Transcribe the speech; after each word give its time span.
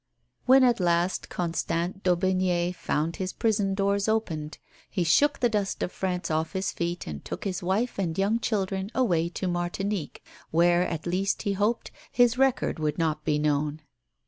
When 0.47 0.63
at 0.63 0.79
last 0.79 1.29
Constant 1.29 2.01
d'Aubigné 2.01 2.73
found 2.73 3.17
his 3.17 3.33
prison 3.33 3.75
doors 3.75 4.07
opened, 4.07 4.57
he 4.89 5.03
shook 5.03 5.37
the 5.39 5.47
dust 5.47 5.83
of 5.83 5.91
France 5.91 6.31
off 6.31 6.53
his 6.53 6.71
feet 6.71 7.05
and 7.05 7.23
took 7.23 7.43
his 7.43 7.61
wife 7.61 7.99
and 7.99 8.17
young 8.17 8.39
children 8.39 8.89
away 8.95 9.29
to 9.29 9.47
Martinique, 9.47 10.23
where 10.49 10.87
at 10.87 11.05
least, 11.05 11.43
he 11.43 11.53
hoped, 11.53 11.91
his 12.11 12.35
record 12.35 12.79
would 12.79 12.97
not 12.97 13.23
be 13.23 13.37
known. 13.37 13.81